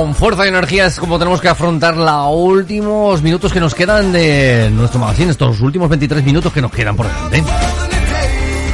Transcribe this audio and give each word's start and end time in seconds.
Con 0.00 0.14
fuerza 0.14 0.46
y 0.46 0.48
energía 0.48 0.86
es 0.86 0.98
como 0.98 1.18
tenemos 1.18 1.42
que 1.42 1.48
afrontar 1.48 1.94
los 1.94 2.26
últimos 2.30 3.20
minutos 3.20 3.52
que 3.52 3.60
nos 3.60 3.74
quedan 3.74 4.12
de 4.12 4.70
nuestro 4.72 4.98
magazine, 4.98 5.30
estos 5.30 5.60
últimos 5.60 5.90
23 5.90 6.24
minutos 6.24 6.50
que 6.54 6.62
nos 6.62 6.72
quedan 6.72 6.96
por 6.96 7.06
delante. 7.06 7.44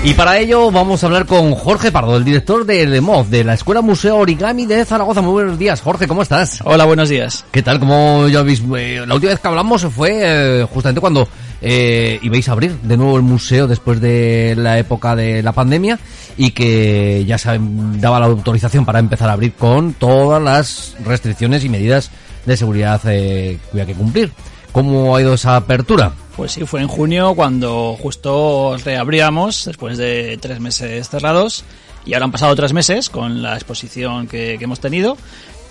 Y 0.04 0.14
para 0.14 0.38
ello 0.38 0.70
vamos 0.70 1.02
a 1.02 1.06
hablar 1.08 1.26
con 1.26 1.52
Jorge 1.56 1.90
Pardo, 1.90 2.16
el 2.16 2.24
director 2.24 2.64
de 2.64 2.86
LEMOZ, 2.86 3.28
de 3.28 3.42
la 3.42 3.54
Escuela 3.54 3.80
Museo 3.82 4.18
Origami 4.18 4.66
de 4.66 4.84
Zaragoza. 4.84 5.20
Muy 5.20 5.32
buenos 5.32 5.58
días, 5.58 5.80
Jorge, 5.80 6.06
¿cómo 6.06 6.22
estás? 6.22 6.60
Hola, 6.64 6.84
buenos 6.84 7.08
días. 7.08 7.44
¿Qué 7.50 7.60
tal? 7.60 7.80
Como 7.80 8.28
ya 8.28 8.38
habéis, 8.38 8.62
eh, 8.76 9.02
la 9.04 9.14
última 9.16 9.32
vez 9.32 9.40
que 9.40 9.48
hablamos 9.48 9.84
fue 9.92 10.20
eh, 10.22 10.66
justamente 10.72 11.00
cuando 11.00 11.28
eh, 11.60 12.18
ibais 12.22 12.48
a 12.48 12.52
abrir 12.52 12.72
de 12.80 12.96
nuevo 12.96 13.16
el 13.16 13.22
museo 13.22 13.66
después 13.66 14.00
de 14.00 14.54
la 14.56 14.78
época 14.78 15.16
de 15.16 15.42
la 15.42 15.52
pandemia 15.52 15.98
y 16.36 16.50
que 16.50 17.24
ya 17.26 17.38
se 17.38 17.58
daba 17.58 18.20
la 18.20 18.26
autorización 18.26 18.84
para 18.84 18.98
empezar 18.98 19.30
a 19.30 19.32
abrir 19.32 19.54
con 19.54 19.94
todas 19.94 20.42
las 20.42 20.96
restricciones 21.04 21.64
y 21.64 21.68
medidas 21.68 22.10
de 22.44 22.56
seguridad 22.56 23.00
eh, 23.06 23.58
que 23.64 23.70
había 23.72 23.86
que 23.86 23.94
cumplir. 23.94 24.32
¿Cómo 24.72 25.16
ha 25.16 25.22
ido 25.22 25.34
esa 25.34 25.56
apertura? 25.56 26.12
Pues 26.36 26.52
sí, 26.52 26.66
fue 26.66 26.82
en 26.82 26.88
junio 26.88 27.34
cuando 27.34 27.96
justo 28.00 28.76
reabríamos 28.84 29.64
después 29.64 29.96
de 29.96 30.38
tres 30.40 30.60
meses 30.60 31.08
cerrados 31.08 31.64
y 32.04 32.12
ahora 32.12 32.26
han 32.26 32.32
pasado 32.32 32.54
tres 32.54 32.74
meses 32.74 33.08
con 33.08 33.42
la 33.42 33.54
exposición 33.54 34.26
que 34.26 34.58
hemos 34.60 34.78
tenido 34.80 35.16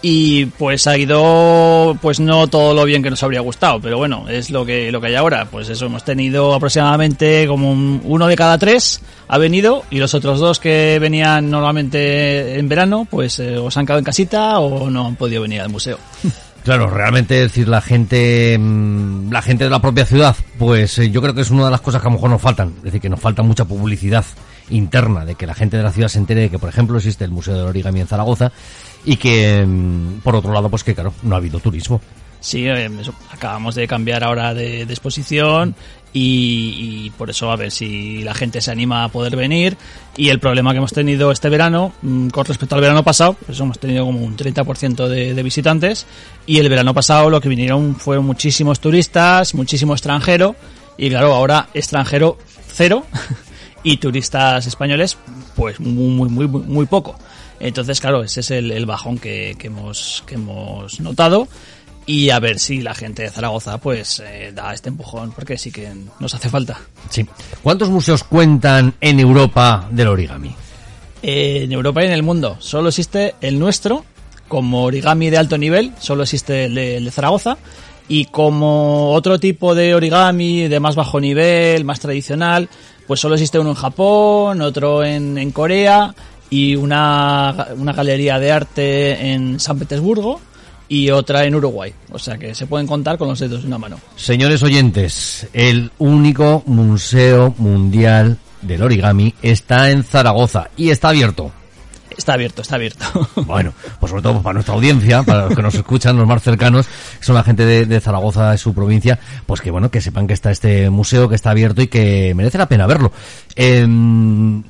y 0.08 0.46
pues 0.46 0.86
ha 0.86 0.96
ido 1.00 1.98
pues 2.00 2.20
no 2.20 2.46
todo 2.46 2.76
lo 2.76 2.86
bien 2.86 3.02
que 3.02 3.10
nos 3.10 3.24
habría 3.24 3.40
gustado 3.40 3.80
pero 3.82 3.98
bueno 3.98 4.26
es 4.30 4.52
lo 4.52 4.64
que 4.64 4.92
lo 4.92 5.02
que 5.02 5.08
hay 5.08 5.16
ahora. 5.16 5.46
Pues 5.50 5.68
eso 5.70 5.88
hemos 5.88 6.04
tenido 6.04 6.54
aproximadamente 6.54 7.48
como 7.48 7.72
un- 7.72 8.02
uno 8.04 8.28
de 8.28 8.36
cada 8.36 8.60
tres 8.60 9.02
ha 9.28 9.40
venido 9.40 9.84
y 9.90 9.98
los 9.98 10.14
otros 10.14 10.40
dos 10.40 10.60
que 10.60 11.00
venían 11.02 11.50
normalmente 11.50 12.60
en 12.60 12.70
verano 12.70 13.08
pues 13.10 13.40
eh, 13.40 13.58
o 13.58 13.70
han 13.74 13.86
quedado 13.86 13.98
en 14.00 14.06
casita 14.06 14.60
o 14.60 14.92
no 14.92 15.08
han 15.08 15.16
podido 15.16 15.42
venir 15.42 15.62
al 15.62 15.70
museo. 15.70 15.98
Claro, 16.66 16.90
realmente 16.90 17.36
decir, 17.36 17.68
la 17.68 17.80
gente, 17.80 18.58
mm, 18.60 19.32
la 19.32 19.44
gente 19.44 19.66
de 19.66 19.70
la 19.70 19.80
propia 19.80 20.04
ciudad, 20.04 20.36
pues 20.58 20.98
eh, 20.98 21.12
yo 21.12 21.22
creo 21.22 21.36
que 21.36 21.42
es 21.42 21.52
una 21.52 21.66
de 21.66 21.70
las 21.70 21.80
cosas 21.82 22.02
que 22.02 22.08
a 22.08 22.10
lo 22.10 22.16
mejor 22.16 22.32
nos 22.32 22.42
faltan. 22.42 22.74
Es 22.78 22.86
decir, 22.86 23.02
que 23.02 23.08
nos 23.08 23.20
falta 23.20 23.44
mucha 23.44 23.66
publicidad 23.66 24.26
interna 24.70 25.26
de 25.26 25.36
que 25.36 25.48
la 25.48 25.54
gente 25.54 25.78
de 25.78 25.84
la 25.84 25.92
ciudad 25.92 26.08
se 26.08 26.20
entere 26.20 26.42
de 26.42 26.50
que, 26.50 26.60
por 26.60 26.70
ejemplo, 26.70 26.98
existe 26.98 27.24
el 27.24 27.32
Museo 27.32 27.56
del 27.56 27.68
Origami 27.68 28.02
en 28.02 28.08
Zaragoza 28.08 28.52
y 29.04 29.18
que, 29.18 29.66
mm, 29.66 30.20
por 30.22 30.36
otro 30.36 30.54
lado, 30.54 30.70
pues 30.70 30.84
que 30.84 30.94
claro, 30.94 31.14
no 31.24 31.36
ha 31.36 31.38
habido 31.38 31.60
turismo. 31.60 32.02
Sí, 32.40 32.68
eh, 32.68 32.90
acabamos 33.32 33.74
de 33.76 33.88
cambiar 33.88 34.24
ahora 34.24 34.54
de, 34.54 34.86
de 34.86 34.94
exposición 34.94 35.76
y, 36.18 37.10
por 37.18 37.30
eso 37.30 37.52
a 37.52 37.58
ver 37.58 37.72
si 37.72 38.24
la 38.24 38.34
gente 38.34 38.62
se 38.62 38.72
anima 38.72 39.04
a 39.04 39.10
poder 39.10 39.36
venir. 39.36 39.78
Y 40.16 40.30
el 40.30 40.40
problema 40.40 40.72
que 40.72 40.78
hemos 40.78 40.94
tenido 40.94 41.32
este 41.32 41.50
verano, 41.50 41.94
mm, 42.02 42.30
con 42.30 42.46
respecto 42.46 42.76
al 42.76 42.82
verano 42.82 43.04
pasado, 43.04 43.36
pues 43.46 43.60
hemos 43.60 43.80
tenido 43.80 44.06
como 44.06 44.20
un 44.20 44.38
30% 44.38 45.08
de, 45.08 45.34
de 45.34 45.44
visitantes 45.44 46.06
y 46.46 46.60
el 46.60 46.70
verano 46.70 46.94
pasado 46.94 47.30
lo 47.30 47.42
que 47.42 47.50
vinieron 47.50 47.96
fueron 47.96 48.26
muchísimos 48.26 48.80
turistas, 48.80 49.54
muchísimo 49.56 49.94
extranjero 49.94 50.56
y 50.98 51.10
claro, 51.10 51.34
ahora 51.34 51.68
extranjero 51.74 52.38
cero 52.68 53.06
y 53.86 53.98
turistas 53.98 54.66
españoles 54.66 55.16
pues 55.56 55.80
muy, 55.80 56.28
muy, 56.28 56.48
muy, 56.48 56.62
muy, 56.62 56.86
poco. 56.88 57.16
Entonces, 57.60 58.02
claro, 58.02 58.24
ese 58.24 58.40
es 58.42 58.52
el, 58.52 58.72
el 58.72 58.86
bajón 58.86 59.20
que, 59.20 59.56
que 59.58 59.68
hemos, 59.68 60.24
que 60.26 60.36
hemos 60.36 61.00
notado 61.00 61.48
y 62.08 62.32
a 62.32 62.40
ver 62.40 62.60
si 62.60 62.82
la 62.82 62.96
gente 62.96 63.22
de 63.22 63.30
Zaragoza 63.30 63.78
pues 63.78 64.22
eh, 64.26 64.52
da 64.54 64.74
este 64.74 64.90
empujón 64.90 65.32
porque 65.32 65.58
sí 65.58 65.72
que 65.72 65.94
nos 66.20 66.34
hace 66.34 66.50
falta. 66.50 66.80
Sí. 67.10 67.28
¿Cuántos 67.62 67.90
museos 67.90 68.24
cuentan 68.24 68.96
en 69.00 69.20
Europa 69.20 69.88
del 69.92 70.08
origami? 70.08 70.56
Eh, 71.22 71.62
en 71.64 71.72
Europa 71.72 72.04
y 72.04 72.08
en 72.08 72.14
el 72.14 72.24
mundo 72.24 72.58
solo 72.60 72.90
existe 72.90 73.36
el 73.40 73.60
nuestro 73.60 74.04
como 74.48 74.84
origami 74.84 75.30
de 75.30 75.38
alto 75.38 75.60
nivel, 75.60 75.94
solo 76.00 76.24
existe 76.24 76.66
el 76.66 76.76
de, 76.76 76.98
el 76.98 77.06
de 77.06 77.12
Zaragoza 77.12 77.58
y 78.08 78.26
como 78.26 79.12
otro 79.12 79.40
tipo 79.40 79.76
de 79.76 79.96
origami 79.96 80.68
de 80.68 80.80
más 80.80 80.96
bajo 80.96 81.20
nivel, 81.20 81.86
más 81.86 82.00
tradicional, 82.00 82.70
pues 83.08 83.20
solo 83.20 83.36
existe 83.36 83.60
uno 83.60 83.72
en 83.72 83.76
Japón, 83.76 84.62
otro 84.62 85.04
en, 85.04 85.38
en 85.38 85.52
Corea 85.52 86.14
y 86.50 86.76
una, 86.76 87.68
una 87.78 87.94
galería 87.94 88.40
de 88.40 88.52
arte 88.52 89.32
en 89.34 89.60
San 89.60 89.80
Petersburgo 89.80 90.40
y 90.88 91.10
otra 91.10 91.46
en 91.46 91.56
Uruguay. 91.56 91.94
O 92.12 92.20
sea 92.20 92.38
que 92.38 92.54
se 92.54 92.68
pueden 92.68 92.88
contar 92.88 93.18
con 93.18 93.28
los 93.28 93.40
dedos 93.40 93.62
de 93.62 93.68
una 93.68 93.78
mano. 93.78 94.00
Señores 94.16 94.62
oyentes, 94.64 95.48
el 95.54 95.92
único 95.98 96.64
museo 96.68 97.54
mundial 97.58 98.38
del 98.62 98.84
origami 98.84 99.34
está 99.42 99.92
en 99.92 100.04
Zaragoza 100.04 100.70
y 100.78 100.90
está 100.90 101.10
abierto. 101.10 101.52
Está 102.18 102.34
abierto, 102.34 102.62
está 102.62 102.76
abierto. 102.76 103.06
Bueno, 103.46 103.74
pues 104.00 104.10
sobre 104.10 104.22
todo 104.22 104.34
pues, 104.34 104.44
para 104.44 104.54
nuestra 104.56 104.74
audiencia, 104.74 105.24
para 105.24 105.46
los 105.46 105.56
que 105.56 105.62
nos 105.62 105.76
escuchan, 105.76 106.18
los 106.18 106.28
más 106.28 106.42
cercanos, 106.42 106.88
que 106.88 107.24
son 107.26 107.36
la 107.36 107.44
gente 107.44 107.66
de, 107.66 108.00
Zaragoza, 108.00 108.52
de 108.52 108.58
su 108.58 108.74
provincia, 108.74 109.20
pues 109.46 109.62
que 109.62 109.72
bueno, 109.72 109.92
que 109.92 110.02
sepan 110.02 110.28
que 110.28 110.34
está 110.34 110.52
este 110.52 110.90
museo, 110.90 111.30
que 111.30 111.36
está 111.36 111.52
abierto 111.52 111.82
y 111.82 111.88
que 111.88 112.34
merece 112.36 112.58
la 112.58 112.68
pena 112.68 112.88
verlo. 112.88 113.12
Em, 113.56 114.64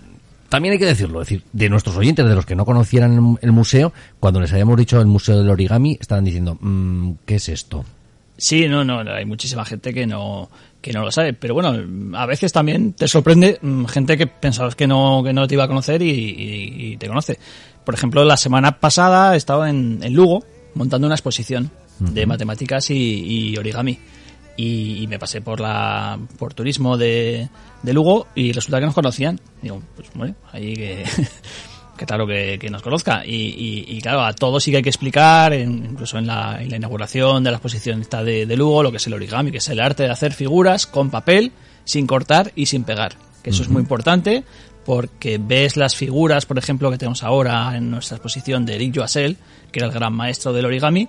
también 0.50 0.74
hay 0.74 0.80
que 0.80 0.86
decirlo, 0.86 1.22
es 1.22 1.28
decir, 1.28 1.44
de 1.54 1.70
nuestros 1.70 1.96
oyentes, 1.96 2.28
de 2.28 2.36
los 2.36 2.46
que 2.46 2.56
no 2.56 2.66
conocieran 2.66 3.14
el, 3.14 3.38
el 3.42 3.52
museo, 3.52 3.94
cuando 4.20 4.40
les 4.40 4.52
habíamos 4.52 4.78
dicho 4.78 5.00
el 5.00 5.08
Museo 5.08 5.38
del 5.38 5.50
Origami, 5.50 5.98
estaban 6.00 6.26
diciendo, 6.26 6.58
"Mm, 6.60 7.14
¿qué 7.26 7.36
es 7.36 7.50
esto? 7.50 7.86
Sí, 8.38 8.68
no, 8.68 8.84
no, 8.84 9.00
hay 9.12 9.26
muchísima 9.26 9.64
gente 9.66 9.94
que 9.94 10.06
no 10.06 10.50
que 10.82 10.94
no 10.94 11.02
lo 11.04 11.12
sabe, 11.12 11.34
pero 11.34 11.56
bueno, 11.56 12.16
a 12.16 12.26
veces 12.28 12.52
también 12.54 12.94
te 12.94 13.08
sorprende 13.08 13.58
mm, 13.60 13.86
gente 13.86 14.18
que 14.18 14.28
pensabas 14.28 14.76
que 14.76 14.86
no 14.88 15.24
que 15.24 15.34
no 15.34 15.48
te 15.48 15.56
iba 15.56 15.64
a 15.64 15.68
conocer 15.68 16.02
y, 16.02 16.10
y- 16.12 16.92
y 16.94 16.98
te 16.98 17.08
conoce. 17.08 17.40
Por 17.84 17.94
ejemplo, 17.96 18.24
la 18.24 18.38
semana 18.38 18.80
pasada 18.80 19.36
estaba 19.36 19.70
en, 19.70 20.00
en 20.04 20.14
Lugo 20.14 20.44
montando 20.76 21.08
una 21.08 21.16
exposición 21.16 21.72
de 22.00 22.26
matemáticas 22.26 22.90
y, 22.92 22.96
y 23.54 23.58
origami 23.58 23.98
y, 24.58 25.02
y 25.04 25.08
me 25.08 25.18
pasé 25.18 25.42
por 25.42 25.60
la 25.62 26.20
por 26.38 26.54
turismo 26.54 26.98
de, 26.98 27.48
de 27.82 27.94
Lugo 27.94 28.28
y 28.36 28.52
resulta 28.52 28.80
que 28.80 28.86
nos 28.86 28.96
conocían. 28.96 29.40
Digo, 29.62 29.82
pues 29.96 30.10
bueno, 30.14 30.36
ahí 30.52 30.74
que 30.76 31.04
que 31.98 32.06
claro 32.06 32.28
que, 32.28 32.58
que 32.60 32.70
nos 32.70 32.82
conozca. 32.82 33.26
Y, 33.26 33.36
y- 33.36 33.86
y 33.98 34.02
claro, 34.02 34.24
a 34.24 34.34
todos 34.34 34.64
sí 34.64 34.72
que 34.72 34.78
hay 34.78 34.84
que 34.84 34.90
explicar, 34.90 35.54
en- 35.54 35.86
incluso 35.92 36.18
en 36.18 36.28
la, 36.28 36.58
en 36.62 36.70
la 36.70 36.76
inauguración 36.78 37.44
de 37.44 37.52
la 37.52 37.58
exposición 37.58 38.02
esta 38.02 38.24
de, 38.24 38.46
de 38.46 38.58
Lugo, 38.58 38.84
lo 38.84 38.92
que 38.92 38.98
es 38.98 39.08
el 39.08 39.14
origami, 39.14 39.52
que 39.52 39.58
es 39.60 39.70
el 39.70 39.80
arte 39.80 40.04
de 40.04 40.10
hacer 40.10 40.34
figuras 40.34 40.86
con 40.88 41.10
papel, 41.10 41.52
sin 41.84 42.06
cortar 42.08 42.52
y 42.56 42.66
sin 42.66 42.84
pegar. 42.84 43.16
Que 43.44 43.52
eso 43.52 43.62
es 43.64 43.70
muy 43.70 43.82
importante 43.82 44.44
porque 44.86 45.40
ves 45.42 45.78
las 45.78 45.96
figuras, 45.96 46.46
por 46.46 46.58
ejemplo, 46.58 46.92
que 46.92 46.98
tenemos 46.98 47.24
ahora 47.24 47.76
en 47.76 47.90
nuestra 47.92 48.18
exposición 48.18 48.66
de 48.66 48.76
Eric 48.76 48.96
Joasel, 48.96 49.38
que 49.72 49.80
era 49.80 49.88
el 49.88 49.94
gran 49.94 50.14
maestro 50.14 50.54
del 50.54 50.66
origami, 50.66 51.08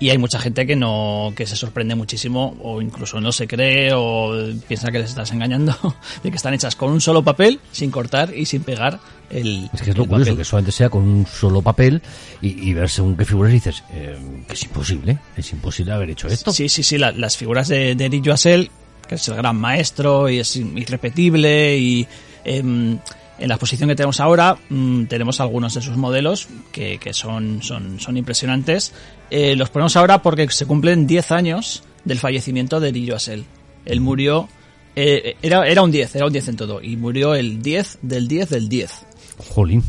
y 0.00 0.10
hay 0.10 0.18
mucha 0.18 0.38
gente 0.38 0.66
que 0.66 0.76
no 0.76 1.32
que 1.36 1.46
se 1.46 1.56
sorprende 1.56 1.94
muchísimo 1.94 2.56
o 2.62 2.80
incluso 2.80 3.20
no 3.20 3.32
se 3.32 3.46
cree 3.48 3.90
o 3.94 4.32
piensa 4.68 4.90
que 4.92 4.98
les 5.00 5.10
estás 5.10 5.32
engañando 5.32 5.76
de 6.22 6.30
que 6.30 6.36
están 6.36 6.54
hechas 6.54 6.76
con 6.76 6.90
un 6.92 7.00
solo 7.00 7.22
papel 7.22 7.58
sin 7.72 7.90
cortar 7.90 8.32
y 8.36 8.46
sin 8.46 8.62
pegar 8.62 9.00
el 9.30 9.68
Es 9.74 9.82
que 9.82 9.90
es 9.90 9.96
lo 9.96 10.04
curioso, 10.06 10.30
papel. 10.30 10.36
que 10.38 10.44
solamente 10.44 10.72
sea 10.72 10.88
con 10.88 11.02
un 11.02 11.26
solo 11.26 11.60
papel 11.62 12.00
y, 12.40 12.68
y 12.70 12.74
ver 12.74 12.88
según 12.88 13.16
qué 13.16 13.24
figuras 13.24 13.52
dices, 13.52 13.82
eh, 13.92 14.16
que 14.46 14.54
es 14.54 14.62
imposible, 14.62 15.18
es 15.36 15.52
imposible 15.52 15.92
haber 15.92 16.10
hecho 16.10 16.28
esto. 16.28 16.52
Sí, 16.52 16.68
sí, 16.68 16.82
sí, 16.82 16.96
la- 16.96 17.12
las 17.12 17.36
figuras 17.36 17.68
de, 17.68 17.94
de 17.94 18.04
Eric 18.06 18.24
Joasel, 18.24 18.70
que 19.06 19.16
es 19.16 19.28
el 19.28 19.34
gran 19.34 19.56
maestro 19.56 20.28
y 20.30 20.38
es 20.38 20.56
irrepetible 20.56 21.76
y 21.76 22.06
em, 22.44 22.98
en 23.38 23.48
la 23.48 23.54
exposición 23.54 23.88
que 23.88 23.96
tenemos 23.96 24.20
ahora 24.20 24.56
mm, 24.68 25.04
tenemos 25.04 25.40
algunos 25.40 25.74
de 25.74 25.82
sus 25.82 25.96
modelos 25.96 26.48
que, 26.72 26.98
que 26.98 27.12
son, 27.12 27.62
son, 27.62 28.00
son 28.00 28.16
impresionantes. 28.16 28.92
Eh, 29.30 29.54
los 29.56 29.70
ponemos 29.70 29.96
ahora 29.96 30.22
porque 30.22 30.48
se 30.50 30.66
cumplen 30.66 31.06
10 31.06 31.32
años 31.32 31.82
del 32.04 32.18
fallecimiento 32.18 32.80
de 32.80 32.88
Eric 32.88 33.10
Joasel. 33.10 33.44
Él 33.84 34.00
murió, 34.00 34.48
eh, 34.96 35.36
era, 35.42 35.66
era 35.66 35.82
un 35.82 35.90
10, 35.90 36.16
era 36.16 36.26
un 36.26 36.32
10 36.32 36.48
en 36.48 36.56
todo, 36.56 36.82
y 36.82 36.96
murió 36.96 37.34
el 37.34 37.62
10 37.62 37.98
del 38.02 38.28
10 38.28 38.48
del 38.50 38.68
10. 38.68 39.06
Jolín. 39.38 39.82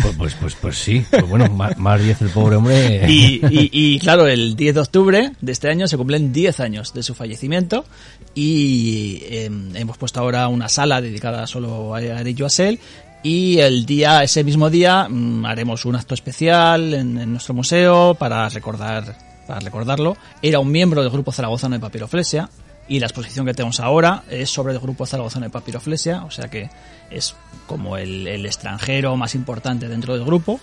Pues, 0.00 0.14
pues, 0.16 0.34
pues, 0.40 0.54
pues 0.60 0.78
sí. 0.78 1.04
Pues 1.10 1.28
bueno, 1.28 1.48
Ma- 1.48 1.72
más 1.76 2.02
10 2.02 2.22
el 2.22 2.28
pobre 2.30 2.56
hombre. 2.56 3.04
Y, 3.08 3.98
claro, 4.00 4.26
el 4.26 4.56
10 4.56 4.74
de 4.74 4.80
octubre 4.80 5.32
de 5.40 5.52
este 5.52 5.68
año 5.68 5.86
se 5.86 5.96
cumplen 5.96 6.32
10 6.32 6.60
años 6.60 6.92
de 6.94 7.02
su 7.02 7.14
fallecimiento 7.14 7.84
y 8.34 9.18
eh, 9.24 9.50
hemos 9.74 9.98
puesto 9.98 10.20
ahora 10.20 10.48
una 10.48 10.68
sala 10.68 11.00
dedicada 11.00 11.46
solo 11.46 11.94
a 11.94 12.02
Eric 12.02 12.38
Joasel 12.40 12.78
y 13.22 13.58
el 13.58 13.86
día, 13.86 14.22
ese 14.24 14.42
mismo 14.42 14.68
día, 14.70 15.06
mm, 15.08 15.44
haremos 15.46 15.84
un 15.84 15.94
acto 15.96 16.14
especial 16.14 16.92
en, 16.94 17.18
en 17.18 17.30
nuestro 17.32 17.54
museo 17.54 18.14
para 18.18 18.48
recordar, 18.48 19.16
para 19.46 19.60
recordarlo. 19.60 20.16
Era 20.42 20.58
un 20.58 20.72
miembro 20.72 21.02
del 21.02 21.10
grupo 21.12 21.30
zaragozano 21.32 21.76
de 21.76 21.80
papiroflesia 21.80 22.48
y 22.88 22.98
la 23.00 23.06
exposición 23.06 23.46
que 23.46 23.54
tenemos 23.54 23.80
ahora 23.80 24.22
es 24.28 24.50
sobre 24.50 24.72
el 24.74 24.80
grupo 24.80 25.06
zaragozano 25.06 25.44
de 25.46 25.50
papiroflesia, 25.50 26.24
o 26.24 26.30
sea 26.30 26.48
que 26.48 26.68
es 27.10 27.34
como 27.66 27.96
el, 27.96 28.26
el 28.26 28.44
extranjero 28.46 29.16
más 29.16 29.34
importante 29.34 29.88
dentro 29.88 30.14
del 30.14 30.24
grupo. 30.24 30.60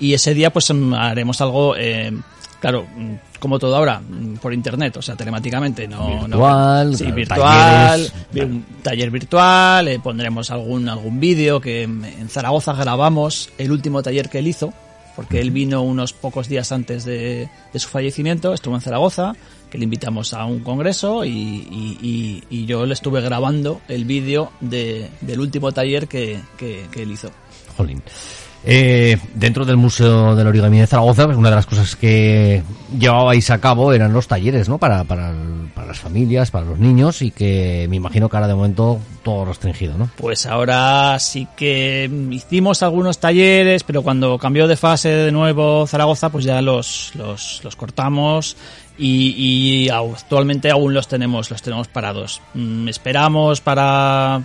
Y 0.00 0.14
ese 0.14 0.32
día 0.34 0.50
pues 0.52 0.72
mm, 0.72 0.94
haremos 0.94 1.40
algo 1.40 1.74
eh, 1.76 2.12
claro 2.60 2.86
mm, 2.96 3.14
como 3.40 3.58
todo 3.58 3.76
ahora 3.76 4.00
mm, 4.00 4.36
por 4.36 4.54
internet 4.54 4.96
o 4.96 5.02
sea 5.02 5.14
telemáticamente 5.16 5.86
no 5.88 6.26
no- 6.28 6.36
Virtual, 6.36 6.96
sí, 6.96 7.04
virtual 7.12 8.12
talleres, 8.32 8.50
un 8.50 8.64
taller 8.82 9.10
virtual 9.10 9.88
eh, 9.88 10.00
pondremos 10.02 10.50
algún 10.50 10.88
algún 10.88 11.18
vídeo 11.20 11.60
que 11.60 11.82
en 11.82 12.04
en 12.04 12.28
Zaragoza 12.28 12.72
grabamos 12.74 13.50
el 13.58 13.70
último 13.72 14.02
taller 14.02 14.28
que 14.28 14.38
él 14.38 14.46
hizo 14.48 14.72
porque 15.18 15.40
él 15.40 15.50
vino 15.50 15.82
unos 15.82 16.12
pocos 16.12 16.46
días 16.48 16.70
antes 16.70 17.04
de, 17.04 17.48
su 17.74 17.88
fallecimiento, 17.88 18.54
estuvo 18.54 18.76
en 18.76 18.80
Zaragoza, 18.80 19.34
que 19.68 19.76
le 19.76 19.82
invitamos 19.82 20.32
a 20.32 20.44
un 20.44 20.60
congreso 20.60 21.24
y, 21.24 21.30
y- 21.30 21.98
y- 22.00 22.44
y 22.48 22.66
yo 22.66 22.86
le 22.86 22.94
estuve 22.94 23.20
grabando 23.20 23.80
el 23.88 24.04
vídeo 24.04 24.52
de- 24.60 25.08
del 25.20 25.40
último 25.40 25.72
taller 25.72 26.06
que, 26.06 26.38
que- 26.56 26.86
que 26.92 27.02
él 27.02 27.10
hizo. 27.10 27.32
Jolín. 27.76 28.00
Eh, 28.64 29.16
dentro 29.34 29.64
del 29.64 29.76
Museo 29.76 30.34
del 30.34 30.46
Origami 30.46 30.80
de 30.80 30.86
Zaragoza, 30.86 31.26
pues 31.26 31.36
una 31.36 31.50
de 31.50 31.56
las 31.56 31.66
cosas 31.66 31.94
que 31.94 32.62
llevabais 32.98 33.50
a 33.50 33.58
cabo 33.58 33.92
eran 33.92 34.12
los 34.12 34.26
talleres, 34.26 34.68
¿no? 34.68 34.78
Para, 34.78 35.04
para, 35.04 35.32
para 35.74 35.86
las 35.86 35.98
familias, 35.98 36.50
para 36.50 36.66
los 36.66 36.78
niños 36.78 37.22
y 37.22 37.30
que 37.30 37.86
me 37.88 37.96
imagino 37.96 38.28
que 38.28 38.36
ahora 38.36 38.48
de 38.48 38.54
momento 38.54 38.98
todo 39.22 39.44
restringido, 39.44 39.96
¿no? 39.96 40.10
Pues 40.16 40.44
ahora 40.46 41.18
sí 41.20 41.46
que 41.56 42.10
hicimos 42.30 42.82
algunos 42.82 43.18
talleres, 43.18 43.84
pero 43.84 44.02
cuando 44.02 44.38
cambió 44.38 44.66
de 44.66 44.76
fase 44.76 45.08
de 45.08 45.32
nuevo 45.32 45.86
Zaragoza, 45.86 46.30
pues 46.30 46.44
ya 46.44 46.60
los, 46.60 47.12
los, 47.14 47.60
los 47.62 47.76
cortamos 47.76 48.56
y, 48.98 49.34
y 49.36 49.88
actualmente 49.88 50.70
aún 50.70 50.94
los 50.94 51.06
tenemos, 51.06 51.50
los 51.50 51.62
tenemos 51.62 51.86
parados. 51.86 52.42
Mm, 52.54 52.88
esperamos 52.88 53.60
para, 53.60 54.42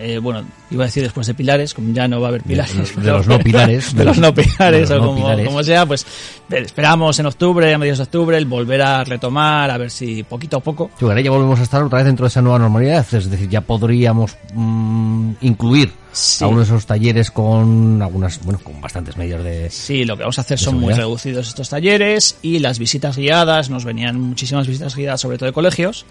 eh, 0.00 0.18
bueno, 0.18 0.44
iba 0.70 0.84
a 0.84 0.86
decir 0.86 1.02
después 1.02 1.26
de 1.26 1.34
pilares, 1.34 1.74
como 1.74 1.92
ya 1.92 2.08
no 2.08 2.20
va 2.20 2.28
a 2.28 2.30
haber 2.30 2.42
pilares. 2.42 2.76
de 2.96 3.02
pero- 3.02 3.18
los 3.18 3.26
no 3.26 3.38
pilares, 3.38 3.94
de 3.94 4.04
los 4.04 4.18
no 4.18 4.34
pilares, 4.34 4.88
los 4.88 4.90
o 4.90 4.94
no 5.00 5.06
como, 5.08 5.16
pilares. 5.22 5.46
como 5.46 5.62
sea, 5.62 5.86
pues 5.86 6.02
eh, 6.50 6.62
esperamos 6.64 7.18
en 7.18 7.26
octubre, 7.26 7.72
a 7.72 7.78
mediados 7.78 7.98
de 7.98 8.04
octubre, 8.04 8.36
el 8.36 8.46
volver 8.46 8.82
a 8.82 9.04
retomar, 9.04 9.70
a 9.70 9.78
ver 9.78 9.90
si 9.90 10.22
poquito 10.22 10.56
a 10.56 10.60
poco 10.60 10.90
Sí, 10.98 11.06
ya 11.22 11.30
volvemos 11.30 11.60
a 11.60 11.62
estar 11.62 11.82
otra 11.82 11.98
vez 11.98 12.06
dentro 12.06 12.24
de 12.24 12.28
esa 12.28 12.40
nueva 12.42 12.58
normalidad, 12.58 13.06
es 13.12 13.30
decir, 13.30 13.48
ya 13.48 13.60
podríamos 13.60 14.36
mm, 14.54 15.32
incluir 15.42 15.92
Sí. 16.12 16.42
algunos 16.42 16.66
de 16.68 16.74
esos 16.74 16.86
talleres 16.86 17.30
con 17.30 18.02
algunas, 18.02 18.44
bueno, 18.44 18.58
con 18.64 18.80
bastantes 18.80 19.16
medidas 19.16 19.44
de... 19.44 19.70
Sí, 19.70 20.04
lo 20.04 20.16
que 20.16 20.24
vamos 20.24 20.38
a 20.38 20.40
hacer 20.40 20.58
son 20.58 20.80
muy 20.80 20.92
reducidos 20.92 21.46
estos 21.46 21.68
talleres 21.68 22.36
y 22.42 22.58
las 22.58 22.80
visitas 22.80 23.16
guiadas, 23.16 23.70
nos 23.70 23.84
venían 23.84 24.20
muchísimas 24.20 24.66
visitas 24.66 24.96
guiadas, 24.96 25.20
sobre 25.20 25.38
todo 25.38 25.46
de 25.46 25.52
colegios, 25.52 26.04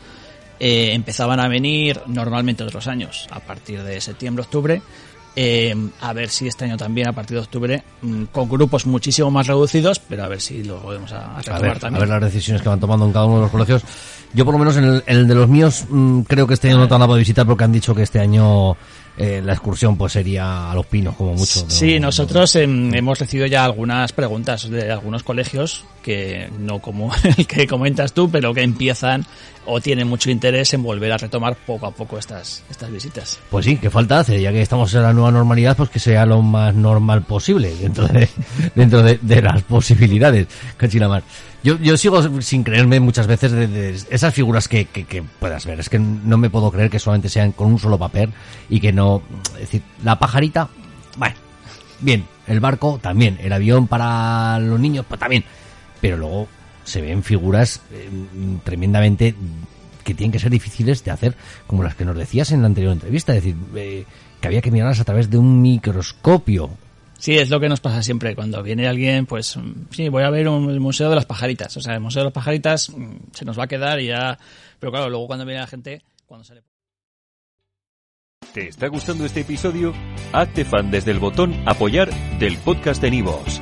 eh, 0.59 0.91
empezaban 0.93 1.39
a 1.39 1.47
venir 1.47 2.01
normalmente 2.07 2.63
otros 2.63 2.87
años, 2.87 3.27
a 3.31 3.39
partir 3.39 3.81
de 3.83 4.01
septiembre, 4.01 4.43
octubre, 4.43 4.81
eh, 5.35 5.75
a 6.01 6.11
ver 6.11 6.29
si 6.29 6.47
este 6.47 6.65
año 6.65 6.75
también 6.75 7.07
a 7.07 7.13
partir 7.13 7.37
de 7.37 7.43
octubre, 7.43 7.83
mm, 8.01 8.23
con 8.25 8.49
grupos 8.49 8.85
muchísimo 8.85 9.31
más 9.31 9.47
reducidos, 9.47 9.99
pero 9.99 10.23
a 10.23 10.27
ver 10.27 10.41
si 10.41 10.63
lo 10.63 10.79
volvemos 10.79 11.11
a, 11.13 11.35
a 11.35 11.39
A 11.39 11.59
ver, 11.59 11.71
a 11.71 11.79
también. 11.79 11.99
ver 12.01 12.09
las 12.09 12.21
decisiones 12.33 12.61
que 12.61 12.67
van 12.69 12.79
tomando 12.79 13.05
en 13.05 13.13
cada 13.13 13.25
uno 13.25 13.35
de 13.37 13.41
los 13.43 13.51
colegios. 13.51 13.83
Yo 14.33 14.43
por 14.45 14.53
lo 14.53 14.59
menos 14.59 14.75
en 14.77 14.83
el, 14.83 15.03
en 15.05 15.17
el 15.17 15.27
de 15.27 15.35
los 15.35 15.47
míos 15.47 15.85
mm, 15.89 16.21
creo 16.21 16.45
que 16.45 16.55
este 16.55 16.67
año 16.69 16.77
no 16.79 16.87
te 16.87 16.93
han 16.93 16.99
dado 16.99 17.11
para 17.11 17.19
visitar 17.19 17.45
porque 17.45 17.63
han 17.63 17.71
dicho 17.71 17.95
que 17.95 18.03
este 18.03 18.19
año 18.19 18.75
eh, 19.17 19.41
la 19.43 19.53
excursión 19.53 19.97
pues 19.97 20.13
sería 20.13 20.71
a 20.71 20.75
los 20.75 20.85
pinos 20.85 21.15
como 21.15 21.33
mucho. 21.33 21.61
¿no? 21.63 21.69
Sí, 21.69 21.99
nosotros 21.99 22.55
em, 22.55 22.93
hemos 22.93 23.17
recibido 23.19 23.47
ya 23.47 23.65
algunas 23.65 24.11
preguntas 24.13 24.69
de 24.69 24.91
algunos 24.91 25.23
colegios 25.23 25.83
que 25.99 26.49
no 26.59 26.79
como 26.79 27.11
el 27.37 27.47
que 27.47 27.67
comentas 27.67 28.13
tú, 28.13 28.29
pero 28.29 28.53
que 28.53 28.61
empiezan 28.61 29.25
o 29.65 29.79
tienen 29.79 30.07
mucho 30.07 30.31
interés 30.31 30.73
en 30.73 30.81
volver 30.81 31.11
a 31.11 31.17
retomar 31.17 31.55
poco 31.55 31.85
a 31.85 31.91
poco 31.91 32.17
estas, 32.17 32.63
estas 32.69 32.91
visitas. 32.91 33.39
Pues 33.49 33.65
sí, 33.65 33.77
que 33.77 33.89
falta 33.89 34.19
hacer, 34.19 34.39
ya 34.39 34.51
que 34.51 34.61
estamos 34.61 34.93
en 34.95 35.03
la 35.03 35.13
nueva 35.13 35.31
normalidad, 35.31 35.77
pues 35.77 35.89
que 35.89 35.99
sea 35.99 36.25
lo 36.25 36.41
más 36.41 36.73
normal 36.73 37.21
posible 37.23 37.75
dentro 37.75 38.07
de, 38.07 38.27
dentro 38.75 39.03
de, 39.03 39.41
las 39.41 39.61
posibilidades. 39.63 40.47
Cachilamar. 40.75 41.23
Yo, 41.61 41.77
yo 41.77 41.97
sigo 41.97 42.41
sin 42.41 42.63
creerme 42.63 42.99
muchas 42.99 43.27
veces 43.27 43.51
de 43.51 43.89
esas 44.09 44.33
figuras 44.33 44.67
que, 44.67 44.85
que, 44.85 45.03
que 45.03 45.21
puedas 45.21 45.65
ver. 45.65 45.79
Es 45.79 45.89
que 45.89 45.99
no 45.99 46.37
me 46.37 46.49
puedo 46.49 46.71
creer 46.71 46.89
que 46.89 46.99
solamente 46.99 47.29
sean 47.29 47.51
con 47.51 47.67
un 47.67 47.79
solo 47.79 47.97
papel 47.99 48.31
y 48.69 48.79
que 48.79 48.91
no, 48.91 49.21
es 49.55 49.61
decir, 49.61 49.83
la 50.03 50.17
pajarita, 50.17 50.69
bueno, 51.17 51.35
bien, 51.99 52.25
el 52.47 52.59
barco 52.59 52.99
también, 53.01 53.37
el 53.41 53.53
avión 53.53 53.87
para 53.87 54.59
los 54.59 54.79
niños, 54.79 55.05
pues 55.07 55.19
también. 55.19 55.43
Pero 56.01 56.17
luego 56.17 56.47
se 56.83 57.01
ven 57.01 57.23
figuras 57.23 57.81
eh, 57.91 58.09
tremendamente 58.63 59.35
que 60.03 60.13
tienen 60.13 60.31
que 60.31 60.39
ser 60.39 60.49
difíciles 60.49 61.03
de 61.03 61.11
hacer, 61.11 61.35
como 61.67 61.83
las 61.83 61.95
que 61.95 62.05
nos 62.05 62.17
decías 62.17 62.51
en 62.51 62.61
la 62.61 62.67
anterior 62.67 62.93
entrevista, 62.93 63.35
es 63.35 63.43
decir, 63.43 63.55
eh, 63.75 64.05
que 64.41 64.47
había 64.47 64.61
que 64.61 64.71
mirarlas 64.71 64.99
a 64.99 65.03
través 65.05 65.29
de 65.29 65.37
un 65.37 65.61
microscopio. 65.61 66.69
Sí, 67.17 67.37
es 67.37 67.49
lo 67.49 67.59
que 67.59 67.67
nos 67.67 67.81
pasa 67.81 68.01
siempre. 68.01 68.33
Cuando 68.33 68.63
viene 68.63 68.87
alguien, 68.87 69.25
pues 69.25 69.57
mm, 69.57 69.71
sí, 69.91 70.07
voy 70.07 70.23
a 70.23 70.29
ver 70.29 70.47
un- 70.47 70.69
el 70.69 70.79
Museo 70.79 71.09
de 71.09 71.15
las 71.17 71.25
Pajaritas. 71.25 71.75
O 71.75 71.81
sea, 71.81 71.93
el 71.95 71.99
Museo 71.99 72.21
de 72.21 72.25
las 72.27 72.33
Pajaritas 72.33 72.89
mm, 72.89 73.15
se 73.33 73.43
nos 73.45 73.59
va 73.59 73.65
a 73.65 73.67
quedar 73.67 73.99
y 73.99 74.07
ya... 74.07 74.39
Pero 74.79 74.91
claro, 74.93 75.09
luego 75.09 75.27
cuando 75.27 75.45
viene 75.45 75.59
la 75.59 75.67
gente, 75.67 76.01
cuando 76.25 76.45
sale... 76.45 76.63
¿Te 78.53 78.69
está 78.69 78.87
gustando 78.87 79.25
este 79.25 79.41
episodio? 79.41 79.93
Hazte 80.31 80.63
fan 80.65 80.89
desde 80.89 81.11
el 81.11 81.19
botón 81.19 81.53
Apoyar 81.67 82.09
del 82.39 82.57
podcast 82.57 83.01
de 83.01 83.11
Nivos. 83.11 83.61